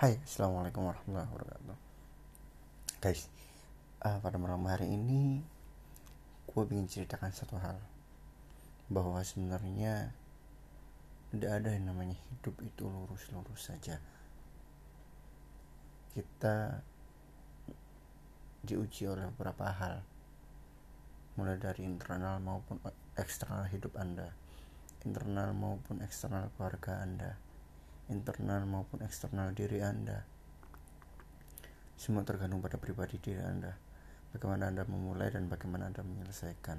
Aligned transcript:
Hai, 0.00 0.16
assalamualaikum 0.24 0.88
warahmatullahi 0.88 1.28
wabarakatuh. 1.28 1.76
Guys, 3.04 3.28
uh, 4.00 4.16
pada 4.24 4.40
malam 4.40 4.64
hari 4.64 4.96
ini 4.96 5.44
gue 6.48 6.62
ingin 6.72 6.88
ceritakan 6.88 7.28
satu 7.28 7.60
hal 7.60 7.76
bahwa 8.88 9.20
sebenarnya 9.20 10.08
tidak 11.28 11.52
ada 11.52 11.76
yang 11.76 11.92
namanya 11.92 12.16
hidup 12.16 12.56
itu 12.64 12.88
lurus-lurus 12.88 13.60
saja. 13.60 14.00
Kita 16.16 16.80
diuji 18.64 19.04
oleh 19.04 19.28
beberapa 19.36 19.68
hal, 19.68 20.00
mulai 21.36 21.60
dari 21.60 21.84
internal 21.84 22.40
maupun 22.40 22.80
eksternal 23.20 23.68
hidup 23.68 24.00
Anda, 24.00 24.32
internal 25.04 25.52
maupun 25.52 26.00
eksternal 26.00 26.48
keluarga 26.56 27.04
Anda 27.04 27.49
internal 28.10 28.66
maupun 28.66 29.00
eksternal 29.06 29.54
diri 29.54 29.80
Anda. 29.80 30.26
Semua 31.94 32.26
tergantung 32.26 32.58
pada 32.58 32.76
pribadi 32.76 33.16
diri 33.22 33.40
Anda. 33.40 33.72
Bagaimana 34.34 34.70
Anda 34.70 34.82
memulai 34.86 35.30
dan 35.30 35.46
bagaimana 35.46 35.88
Anda 35.88 36.02
menyelesaikan. 36.02 36.78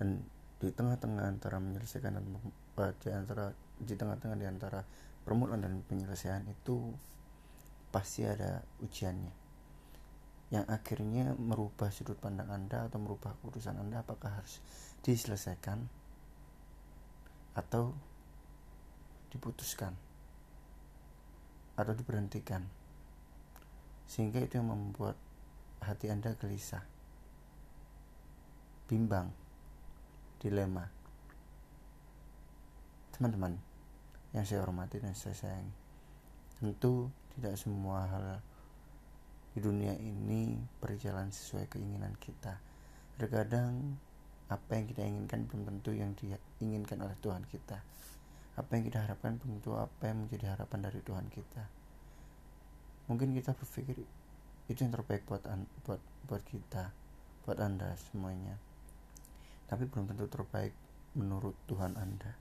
Dan 0.00 0.24
di 0.58 0.70
tengah-tengah 0.72 1.26
antara 1.26 1.60
menyelesaikan 1.60 2.16
dan 2.16 2.24
uh, 2.78 2.92
di 2.96 3.08
antara 3.10 3.50
di 3.82 3.94
tengah-tengah 3.98 4.38
di 4.38 4.46
antara 4.46 4.80
permulaan 5.26 5.66
dan 5.66 5.82
penyelesaian 5.84 6.46
itu 6.46 6.94
pasti 7.90 8.22
ada 8.24 8.62
ujiannya 8.78 9.42
yang 10.52 10.68
akhirnya 10.68 11.32
merubah 11.34 11.88
sudut 11.88 12.14
pandang 12.20 12.46
Anda 12.52 12.86
atau 12.86 13.00
merubah 13.00 13.34
keputusan 13.40 13.74
Anda 13.74 14.04
apakah 14.04 14.38
harus 14.38 14.60
diselesaikan 15.02 15.88
atau 17.56 17.96
diputuskan 19.32 19.96
atau 21.82 21.94
diberhentikan. 21.98 22.62
Sehingga 24.06 24.38
itu 24.38 24.58
yang 24.58 24.70
membuat 24.70 25.18
hati 25.82 26.08
anda 26.08 26.32
gelisah. 26.38 26.86
Bimbang. 28.86 29.30
Dilema. 30.38 30.86
Teman-teman 33.14 33.58
yang 34.32 34.48
saya 34.48 34.64
hormati 34.64 34.96
dan 34.98 35.12
saya 35.12 35.36
sayangi 35.36 35.82
tentu 36.62 37.10
tidak 37.34 37.58
semua 37.58 38.06
hal 38.06 38.38
di 39.52 39.60
dunia 39.60 39.92
ini 39.98 40.56
berjalan 40.78 41.28
sesuai 41.28 41.66
keinginan 41.66 42.14
kita. 42.22 42.56
Terkadang 43.18 43.98
apa 44.46 44.70
yang 44.78 44.86
kita 44.86 45.02
inginkan 45.02 45.50
belum 45.50 45.62
tentu 45.68 45.90
yang 45.90 46.14
diinginkan 46.14 47.02
oleh 47.02 47.16
Tuhan 47.18 47.44
kita 47.48 47.82
apa 48.52 48.70
yang 48.76 48.84
kita 48.84 48.98
harapkan 49.04 49.40
tentu 49.40 49.72
apa 49.76 50.12
yang 50.12 50.26
menjadi 50.26 50.56
harapan 50.56 50.80
dari 50.84 51.00
Tuhan 51.00 51.26
kita. 51.32 51.64
Mungkin 53.08 53.32
kita 53.32 53.56
berpikir 53.56 54.04
itu 54.70 54.78
yang 54.78 54.92
terbaik 54.92 55.24
buat 55.26 55.42
buat 55.84 56.00
buat 56.28 56.42
kita 56.46 56.92
buat 57.42 57.58
anda 57.58 57.96
semuanya. 58.10 58.60
Tapi 59.66 59.88
belum 59.88 60.12
tentu 60.12 60.28
terbaik 60.28 60.76
menurut 61.16 61.56
Tuhan 61.66 61.96
anda. 61.96 62.32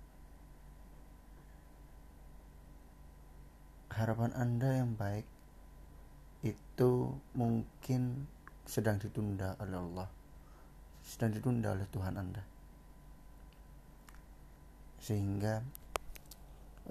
Harapan 3.92 4.32
anda 4.36 4.70
yang 4.84 4.95
baik 4.95 5.28
itu 6.44 7.16
mungkin 7.36 8.28
sedang 8.64 8.98
ditunda 8.98 9.59
oleh 9.59 9.78
Allah 9.78 10.09
sedang 11.02 11.34
ditunda 11.34 11.73
oleh 11.73 11.88
Tuhan 11.89 12.16
anda. 12.16 12.44
Sehingga 15.02 15.66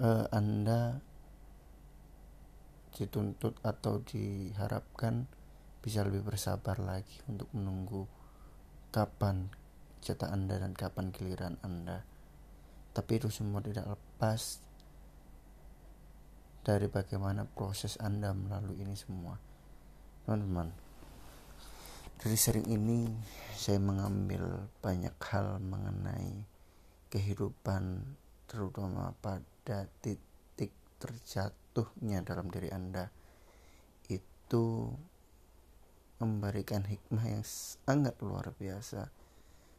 uh, 0.01 0.27
Anda 0.33 0.99
dituntut 2.97 3.61
atau 3.63 4.03
diharapkan 4.03 5.29
bisa 5.81 6.05
lebih 6.05 6.27
bersabar 6.27 6.77
lagi 6.81 7.21
untuk 7.29 7.49
menunggu 7.57 8.05
kapan 8.91 9.49
cetak 10.01 10.29
Anda 10.33 10.61
dan 10.61 10.73
kapan 10.73 11.13
giliran 11.13 11.57
Anda. 11.61 12.05
Tapi 12.91 13.23
itu 13.23 13.31
semua 13.31 13.63
tidak 13.63 13.87
lepas 13.87 14.59
dari 16.67 16.91
bagaimana 16.91 17.47
proses 17.47 17.97
Anda 18.03 18.35
melalui 18.35 18.83
ini 18.83 18.93
semua. 18.99 19.39
Teman-teman, 20.27 20.69
dari 22.21 22.37
sering 22.37 22.67
ini 22.69 23.09
saya 23.57 23.81
mengambil 23.81 24.69
banyak 24.85 25.15
hal 25.31 25.57
mengenai 25.63 26.45
kehidupan 27.09 28.05
terutama 28.51 29.15
pada 29.23 29.47
titik 30.03 30.73
terjatuhnya 31.01 32.21
dalam 32.27 32.51
diri 32.53 32.69
Anda 32.69 33.09
itu 34.11 34.91
memberikan 36.21 36.85
hikmah 36.85 37.25
yang 37.25 37.45
sangat 37.47 38.19
luar 38.21 38.53
biasa 38.53 39.09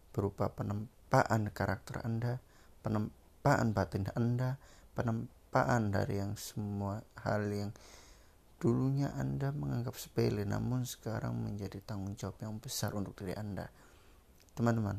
berupa 0.10 0.50
penempaan 0.50 1.54
karakter 1.54 2.02
Anda, 2.02 2.42
penempaan 2.82 3.78
batin 3.78 4.10
Anda, 4.18 4.58
penempaan 4.98 5.94
dari 5.94 6.18
yang 6.18 6.34
semua 6.36 7.06
hal 7.22 7.46
yang 7.52 7.72
dulunya 8.58 9.14
Anda 9.14 9.54
menganggap 9.54 9.94
sepele 9.98 10.46
namun 10.46 10.86
sekarang 10.86 11.38
menjadi 11.38 11.78
tanggung 11.86 12.18
jawab 12.18 12.42
yang 12.42 12.58
besar 12.58 12.98
untuk 12.98 13.18
diri 13.22 13.38
Anda. 13.38 13.70
Teman-teman, 14.58 14.98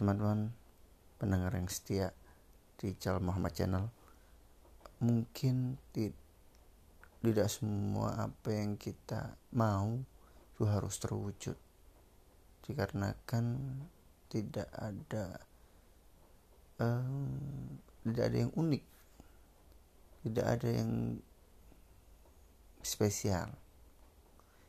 teman-teman 0.00 0.50
pendengar 1.20 1.52
yang 1.54 1.68
setia 1.68 2.10
di 2.78 2.94
Cal 2.96 3.18
Muhammad 3.18 3.52
Channel. 3.56 3.84
Mungkin 5.02 5.76
tidak 7.22 7.48
semua 7.50 8.30
apa 8.30 8.50
yang 8.54 8.78
kita 8.78 9.34
mau 9.54 9.98
itu 10.54 10.62
harus 10.66 10.94
terwujud. 11.02 11.58
Dikarenakan 12.62 13.44
tidak 14.30 14.70
ada 14.70 15.42
um, 16.78 17.78
tidak 18.06 18.24
ada 18.30 18.36
yang 18.46 18.52
unik. 18.54 18.84
Tidak 20.22 20.46
ada 20.46 20.68
yang 20.70 21.18
spesial. 22.82 23.50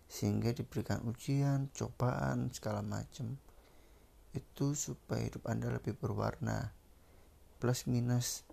Sehingga 0.10 0.54
diberikan 0.54 1.02
ujian 1.06 1.70
cobaan 1.74 2.50
segala 2.54 2.86
macam 2.86 3.38
itu 4.34 4.74
supaya 4.74 5.30
hidup 5.30 5.46
Anda 5.46 5.70
lebih 5.70 5.94
berwarna 5.94 6.74
plus 7.64 7.88
minus 7.88 8.44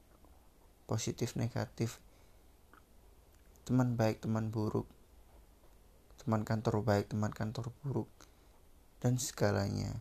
positif 0.86 1.34
negatif. 1.34 1.98
Teman 3.66 3.98
baik 3.98 4.22
teman 4.22 4.54
buruk. 4.54 4.86
Teman 6.22 6.46
kantor 6.46 6.86
baik 6.86 7.10
teman 7.10 7.34
kantor 7.34 7.74
buruk. 7.82 8.06
Dan 9.02 9.18
segalanya. 9.18 9.98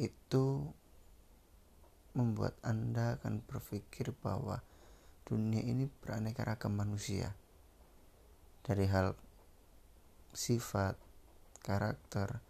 Itu 0.00 0.72
membuat 2.16 2.56
Anda 2.64 3.20
akan 3.20 3.44
berpikir 3.44 4.16
bahwa 4.16 4.64
dunia 5.28 5.60
ini 5.60 5.84
beraneka 5.84 6.48
ragam 6.48 6.80
manusia. 6.80 7.36
Dari 8.64 8.88
hal 8.88 9.12
sifat, 10.32 10.96
karakter, 11.60 12.40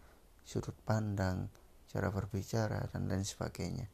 sudut 0.47 0.79
pandang, 0.87 1.51
cara 1.91 2.07
berbicara 2.15 2.87
dan 2.95 3.11
lain 3.11 3.27
sebagainya 3.27 3.91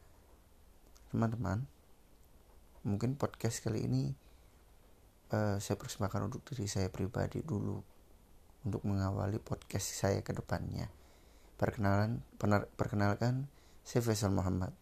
teman-teman 1.12 1.68
mungkin 2.88 3.20
podcast 3.20 3.60
kali 3.62 3.84
ini 3.84 4.16
uh, 5.36 5.60
saya 5.60 5.76
persembahkan 5.76 6.32
untuk 6.32 6.42
diri 6.48 6.66
saya 6.72 6.88
pribadi 6.88 7.44
dulu 7.44 7.84
untuk 8.64 8.82
mengawali 8.86 9.42
podcast 9.42 10.06
saya 10.06 10.22
ke 10.22 10.34
depannya. 10.38 10.90
Perkenalan 11.58 12.22
penar, 12.38 12.70
perkenalkan 12.78 13.50
saya 13.82 14.06
Faisal 14.06 14.34
Muhammad. 14.34 14.74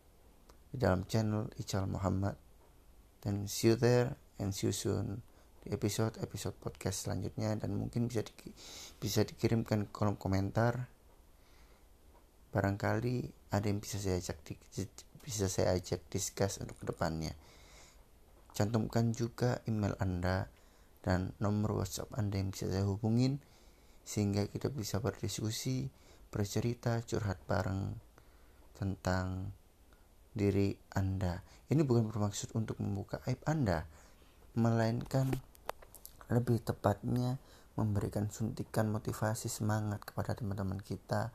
Di 0.69 0.77
dalam 0.77 1.07
channel 1.07 1.47
Ical 1.57 1.87
Muhammad. 1.87 2.35
Dan 3.23 3.47
see 3.47 3.71
you 3.71 3.75
there 3.75 4.15
and 4.39 4.55
see 4.55 4.69
you 4.69 4.75
soon 4.75 5.23
di 5.63 5.75
episode-episode 5.75 6.55
podcast 6.59 7.07
selanjutnya. 7.07 7.55
Dan 7.55 7.75
mungkin 7.79 8.07
bisa 8.07 8.23
di, 8.23 8.31
bisa 8.99 9.23
dikirimkan 9.23 9.91
kolom 9.91 10.19
komentar. 10.19 10.87
Barangkali 12.51 13.31
ada 13.55 13.65
yang 13.67 13.79
bisa 13.79 13.99
saya 13.99 14.19
ajak 14.19 14.39
di, 14.43 14.53
bisa 15.29 15.45
saya 15.45 15.77
ajak 15.77 16.01
discuss 16.09 16.57
untuk 16.57 16.81
ke 16.81 16.89
depannya. 16.89 17.37
Cantumkan 18.57 19.13
juga 19.13 19.61
email 19.69 19.93
anda 20.01 20.49
dan 21.05 21.37
nomor 21.37 21.85
WhatsApp 21.85 22.09
anda 22.17 22.41
yang 22.41 22.49
bisa 22.49 22.65
saya 22.65 22.89
hubungin 22.89 23.37
sehingga 24.01 24.49
kita 24.49 24.73
bisa 24.73 24.97
berdiskusi 24.97 25.93
bercerita 26.33 27.05
curhat 27.05 27.37
bareng 27.45 27.93
tentang 28.73 29.53
diri 30.33 30.73
anda. 30.97 31.45
Ini 31.69 31.85
bukan 31.85 32.09
bermaksud 32.09 32.57
untuk 32.57 32.81
membuka 32.81 33.21
aib 33.29 33.37
anda 33.45 33.85
melainkan 34.57 35.29
lebih 36.33 36.65
tepatnya 36.65 37.37
memberikan 37.77 38.33
suntikan 38.33 38.89
motivasi 38.89 39.45
semangat 39.45 40.01
kepada 40.01 40.33
teman-teman 40.33 40.81
kita 40.81 41.29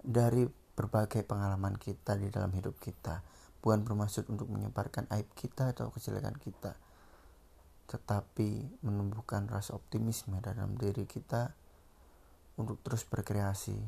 dari 0.00 0.48
berbagai 0.76 1.24
pengalaman 1.24 1.80
kita 1.80 2.14
di 2.20 2.28
dalam 2.28 2.52
hidup 2.52 2.76
kita 2.78 3.24
bukan 3.64 3.82
bermaksud 3.82 4.28
untuk 4.28 4.52
menyebarkan 4.52 5.08
aib 5.16 5.26
kita 5.34 5.72
atau 5.72 5.88
kejelekan 5.90 6.36
kita 6.36 6.76
tetapi 7.86 8.82
menumbuhkan 8.82 9.46
rasa 9.46 9.78
optimisme 9.78 10.42
dalam 10.42 10.74
diri 10.74 11.06
kita 11.06 11.54
untuk 12.58 12.82
terus 12.82 13.06
berkreasi, 13.06 13.78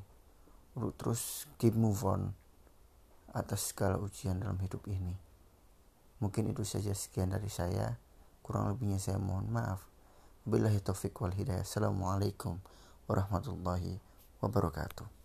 untuk 0.78 0.94
terus 0.94 1.50
keep 1.58 1.74
move 1.74 1.98
on 2.06 2.30
atas 3.34 3.74
segala 3.74 3.98
ujian 3.98 4.38
dalam 4.38 4.56
hidup 4.62 4.86
ini. 4.86 5.18
Mungkin 6.22 6.50
itu 6.50 6.62
saja 6.62 6.94
sekian 6.94 7.34
dari 7.34 7.50
saya. 7.50 7.98
Kurang 8.42 8.72
lebihnya 8.72 9.02
saya 9.02 9.20
mohon 9.20 9.50
maaf. 9.50 9.84
Billahi 10.48 10.80
taufiq 10.80 11.14
wal 11.20 11.36
hidayah. 11.36 11.62
Assalamualaikum 11.62 12.56
warahmatullahi 13.06 14.00
wabarakatuh. 14.40 15.17